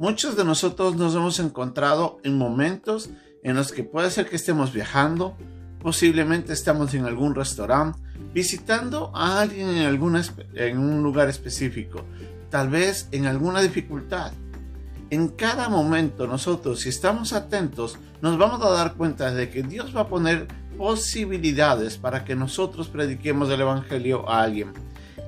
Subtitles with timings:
[0.00, 3.10] Muchos de nosotros nos hemos encontrado en momentos
[3.42, 5.36] en los que puede ser que estemos viajando,
[5.82, 7.98] posiblemente estamos en algún restaurante,
[8.32, 10.22] visitando a alguien en, alguna,
[10.72, 12.02] un lugar específico,
[12.48, 14.32] tal vez en alguna dificultad.
[15.10, 19.94] En cada momento nosotros, si estamos atentos, nos vamos a dar cuenta de que Dios
[19.94, 20.48] va a poner
[20.78, 24.72] posibilidades para que nosotros prediquemos el Evangelio a alguien.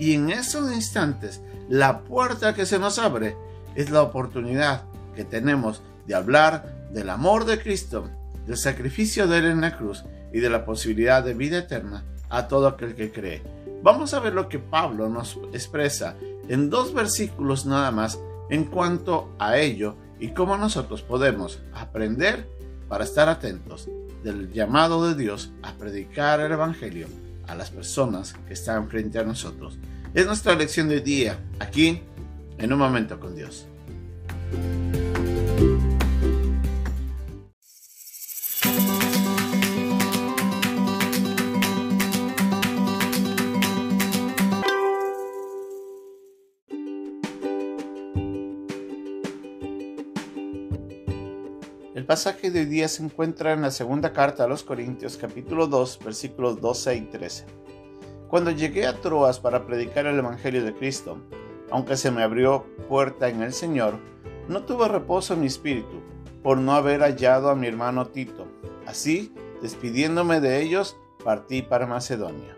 [0.00, 3.36] Y en esos instantes, la puerta que se nos abre
[3.76, 8.08] es la oportunidad que tenemos de hablar del amor de Cristo,
[8.46, 12.48] del sacrificio de Él en la cruz y de la posibilidad de vida eterna a
[12.48, 13.42] todo aquel que cree.
[13.82, 16.16] Vamos a ver lo que Pablo nos expresa
[16.48, 18.18] en dos versículos nada más
[18.50, 22.48] en cuanto a ello y cómo nosotros podemos aprender
[22.88, 23.88] para estar atentos
[24.22, 27.06] del llamado de Dios a predicar el Evangelio
[27.46, 29.78] a las personas que están frente a nosotros.
[30.14, 32.02] Es nuestra lección de día aquí
[32.58, 33.66] en un momento con Dios.
[51.96, 55.66] El pasaje de hoy día se encuentra en la segunda carta a los Corintios capítulo
[55.66, 57.46] 2 versículos 12 y 13.
[58.28, 61.18] Cuando llegué a Troas para predicar el Evangelio de Cristo,
[61.70, 63.98] aunque se me abrió puerta en el Señor,
[64.48, 66.02] no tuve reposo en mi espíritu
[66.42, 68.46] por no haber hallado a mi hermano Tito.
[68.86, 72.56] Así, despidiéndome de ellos, partí para Macedonia.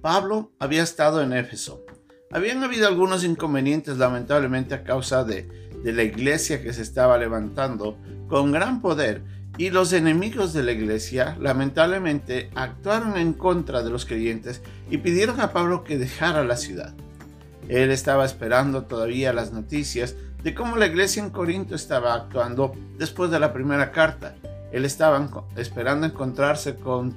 [0.00, 1.84] Pablo había estado en Éfeso.
[2.30, 5.42] Habían habido algunos inconvenientes lamentablemente a causa de,
[5.82, 9.22] de la iglesia que se estaba levantando con gran poder
[9.58, 15.40] y los enemigos de la iglesia lamentablemente actuaron en contra de los creyentes y pidieron
[15.40, 16.94] a Pablo que dejara la ciudad.
[17.68, 20.14] Él estaba esperando todavía las noticias
[20.44, 24.36] de cómo la iglesia en Corinto estaba actuando después de la primera carta.
[24.70, 27.16] Él estaba esperando encontrarse con,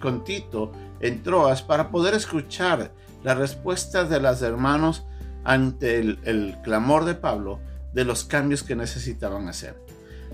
[0.00, 5.04] con Tito en Troas para poder escuchar la respuesta de los hermanos
[5.44, 7.60] ante el clamor de Pablo
[7.92, 9.84] de los cambios que necesitaban hacer.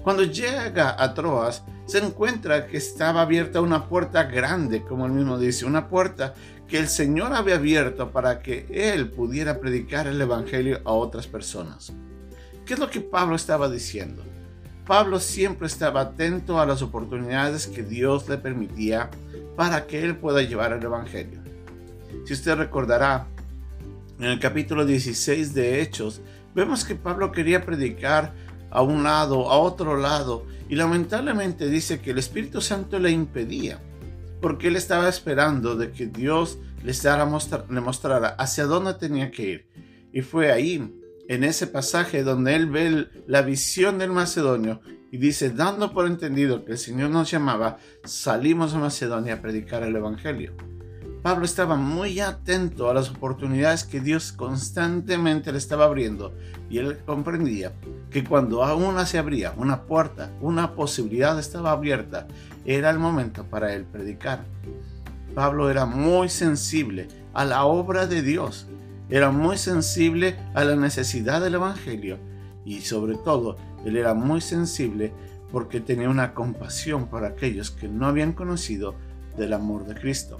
[0.03, 5.39] Cuando llega a Troas, se encuentra que estaba abierta una puerta grande, como él mismo
[5.39, 6.35] dice, una puerta
[6.67, 11.93] que el Señor había abierto para que él pudiera predicar el Evangelio a otras personas.
[12.65, 14.23] ¿Qué es lo que Pablo estaba diciendo?
[14.87, 19.11] Pablo siempre estaba atento a las oportunidades que Dios le permitía
[19.57, 21.41] para que él pueda llevar el Evangelio.
[22.25, 23.27] Si usted recordará,
[24.19, 26.21] en el capítulo 16 de Hechos,
[26.55, 28.33] vemos que Pablo quería predicar
[28.71, 33.81] a un lado, a otro lado, y lamentablemente dice que el Espíritu Santo le impedía,
[34.41, 36.93] porque él estaba esperando de que Dios le,
[37.69, 39.67] le mostrara hacia dónde tenía que ir.
[40.13, 40.97] Y fue ahí,
[41.29, 44.81] en ese pasaje, donde él ve la visión del macedonio
[45.13, 49.83] y dice, dando por entendido que el Señor nos llamaba, salimos a Macedonia a predicar
[49.83, 50.55] el Evangelio.
[51.23, 56.33] Pablo estaba muy atento a las oportunidades que Dios constantemente le estaba abriendo
[56.71, 57.73] y él comprendía
[58.11, 62.27] que cuando aún se abría una puerta, una posibilidad estaba abierta,
[62.65, 64.45] era el momento para él predicar.
[65.35, 68.67] Pablo era muy sensible a la obra de Dios,
[69.11, 72.19] era muy sensible a la necesidad del Evangelio
[72.65, 75.13] y sobre todo él era muy sensible
[75.53, 78.95] porque tenía una compasión por aquellos que no habían conocido
[79.37, 80.39] del amor de Cristo.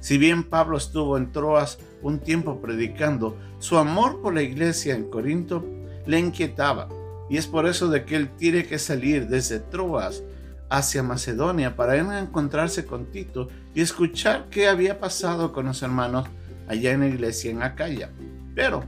[0.00, 5.10] Si bien Pablo estuvo en Troas un tiempo predicando, su amor por la iglesia en
[5.10, 5.64] Corinto
[6.06, 6.88] le inquietaba,
[7.28, 10.22] y es por eso de que él tiene que salir desde Troas
[10.68, 16.28] hacia Macedonia para encontrarse con Tito y escuchar qué había pasado con los hermanos
[16.68, 18.10] allá en la iglesia en Acaya.
[18.54, 18.84] Pero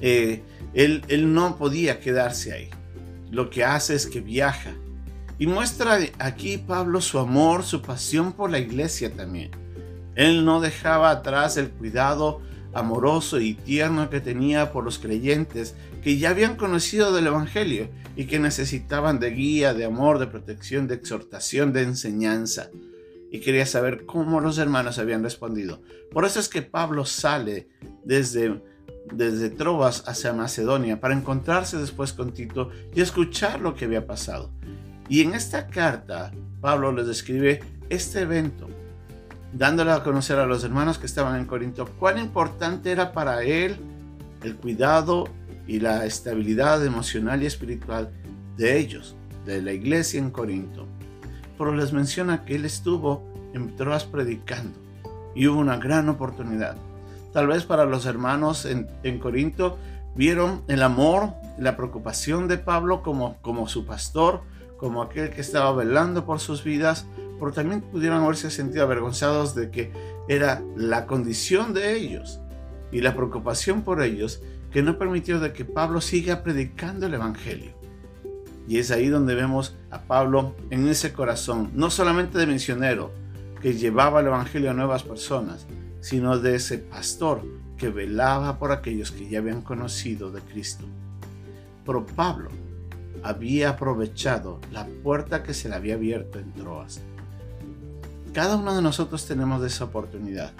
[0.00, 0.42] eh,
[0.74, 2.70] él, él no podía quedarse ahí.
[3.30, 4.74] Lo que hace es que viaja
[5.42, 9.50] y muestra aquí Pablo su amor, su pasión por la iglesia también.
[10.14, 12.40] Él no dejaba atrás el cuidado
[12.72, 18.26] amoroso y tierno que tenía por los creyentes que ya habían conocido del Evangelio y
[18.26, 22.70] que necesitaban de guía, de amor, de protección, de exhortación, de enseñanza.
[23.32, 25.82] Y quería saber cómo los hermanos habían respondido.
[26.12, 27.66] Por eso es que Pablo sale
[28.04, 28.62] desde,
[29.12, 34.52] desde Trovas hacia Macedonia para encontrarse después con Tito y escuchar lo que había pasado.
[35.12, 36.32] Y en esta carta,
[36.62, 37.60] Pablo les describe
[37.90, 38.66] este evento
[39.52, 43.76] dándole a conocer a los hermanos que estaban en Corinto cuán importante era para él
[44.42, 45.28] el cuidado
[45.66, 48.10] y la estabilidad emocional y espiritual
[48.56, 49.14] de ellos,
[49.44, 50.86] de la iglesia en Corinto.
[51.58, 53.22] pero les menciona que él estuvo
[53.52, 54.78] en Troas predicando
[55.34, 56.78] y hubo una gran oportunidad.
[57.34, 59.76] Tal vez para los hermanos en, en Corinto
[60.16, 64.50] vieron el amor, la preocupación de Pablo como, como su pastor,
[64.82, 67.06] como aquel que estaba velando por sus vidas,
[67.38, 69.92] pero también pudieron haberse sentido avergonzados de que
[70.26, 72.40] era la condición de ellos
[72.90, 74.42] y la preocupación por ellos
[74.72, 77.70] que no permitió de que Pablo siga predicando el Evangelio.
[78.66, 83.12] Y es ahí donde vemos a Pablo en ese corazón, no solamente de misionero,
[83.60, 85.64] que llevaba el Evangelio a nuevas personas,
[86.00, 87.44] sino de ese pastor
[87.78, 90.86] que velaba por aquellos que ya habían conocido de Cristo.
[91.86, 92.50] Pero Pablo
[93.22, 97.00] había aprovechado la puerta que se le había abierto en Troas.
[98.32, 100.52] Cada uno de nosotros tenemos esa oportunidad.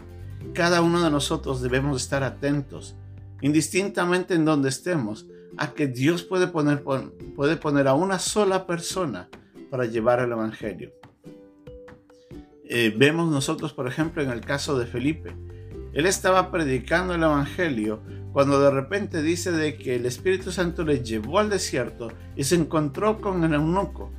[0.55, 2.97] Cada uno de nosotros debemos estar atentos,
[3.41, 5.27] indistintamente en donde estemos,
[5.57, 9.29] a que Dios puede poner, puede poner a una sola persona
[9.71, 10.93] para llevar el Evangelio.
[12.69, 15.35] Eh, vemos nosotros, por ejemplo, en el caso de Felipe.
[15.93, 21.03] Él estaba predicando el Evangelio cuando de repente dice de que el Espíritu Santo le
[21.03, 24.11] llevó al desierto y se encontró con el eunuco.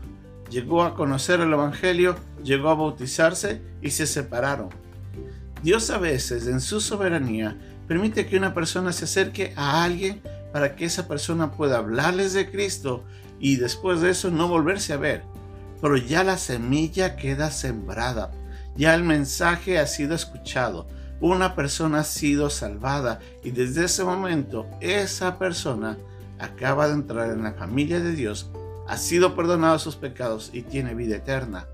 [0.49, 4.69] Llegó a conocer el Evangelio, llegó a bautizarse y se separaron.
[5.63, 7.57] Dios a veces, en su soberanía,
[7.87, 10.21] permite que una persona se acerque a alguien
[10.51, 13.03] para que esa persona pueda hablarles de Cristo
[13.39, 15.23] y después de eso no volverse a ver.
[15.81, 18.31] Pero ya la semilla queda sembrada,
[18.75, 20.87] ya el mensaje ha sido escuchado,
[21.23, 25.97] una persona ha sido salvada y desde ese momento esa persona
[26.37, 28.49] acaba de entrar en la familia de Dios,
[28.89, 31.67] ha sido perdonado sus pecados y tiene vida eterna.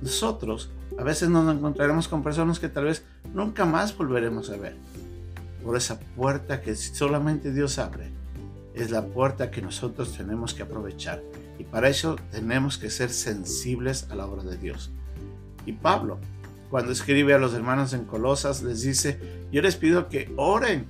[0.00, 4.76] Nosotros a veces nos encontraremos con personas que tal vez nunca más volveremos a ver
[5.64, 8.12] por esa puerta que solamente Dios abre.
[8.72, 11.20] Es la puerta que nosotros tenemos que aprovechar.
[11.58, 14.92] Y para eso tenemos que ser sensibles a la obra de Dios.
[15.66, 16.20] Y Pablo,
[16.70, 19.18] cuando escribe a los hermanos en Colosas, les dice,
[19.50, 20.86] yo les pido que oren.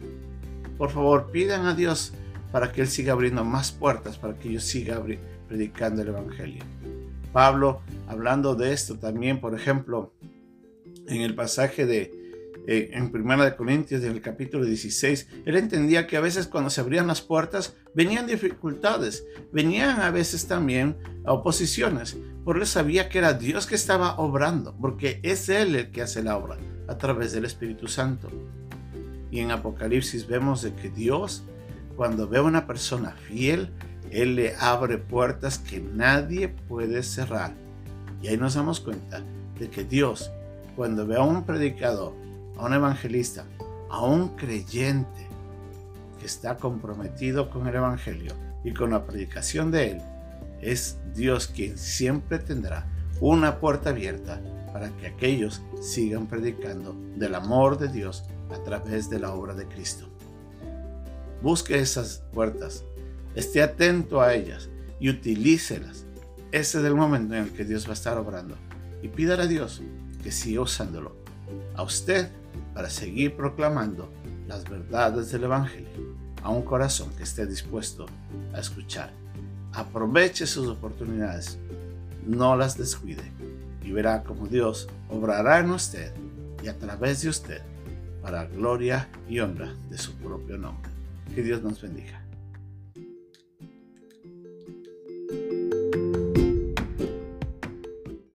[0.77, 2.13] Por favor, pidan a Dios
[2.53, 5.03] para que Él siga abriendo más puertas, para que yo siga
[5.49, 6.63] predicando el Evangelio.
[7.33, 10.13] Pablo, hablando de esto también, por ejemplo,
[11.07, 12.20] en el pasaje de
[12.67, 16.71] eh, en Primera de Corintios, en el capítulo 16, él entendía que a veces cuando
[16.71, 22.17] se abrían las puertas venían dificultades, venían a veces también oposiciones.
[22.45, 26.23] Por él sabía que era Dios que estaba obrando, porque es Él el que hace
[26.23, 26.59] la obra
[26.89, 28.29] a través del Espíritu Santo.
[29.31, 31.45] Y en Apocalipsis vemos de que Dios,
[31.97, 33.71] cuando ve a una persona fiel,
[34.11, 37.55] Él le abre puertas que nadie puede cerrar.
[38.23, 39.23] Y ahí nos damos cuenta
[39.59, 40.31] de que Dios,
[40.75, 42.15] cuando ve a un predicador,
[42.61, 43.47] a un evangelista,
[43.89, 45.27] a un creyente
[46.19, 50.03] que está comprometido con el Evangelio y con la predicación de él,
[50.61, 52.87] es Dios quien siempre tendrá
[53.19, 54.43] una puerta abierta
[54.75, 59.67] para que aquellos sigan predicando del amor de Dios a través de la obra de
[59.67, 60.07] Cristo.
[61.43, 62.85] Busque esas puertas,
[63.35, 64.69] esté atento a ellas
[65.01, 66.05] y utilícelas.
[66.53, 68.57] Ese es el momento en el que Dios va a estar obrando.
[69.03, 69.81] Y pídale a Dios
[70.23, 71.17] que siga usándolo.
[71.75, 72.29] A usted
[72.75, 74.11] para seguir proclamando
[74.47, 78.07] las verdades del Evangelio a un corazón que esté dispuesto
[78.55, 79.13] a escuchar.
[79.73, 81.59] Aproveche sus oportunidades,
[82.27, 83.31] no las descuide
[83.83, 86.13] y verá como Dios obrará en usted
[86.63, 87.63] y a través de usted
[88.23, 90.91] para gloria y honra de su propio nombre.
[91.35, 92.20] Que Dios nos bendiga.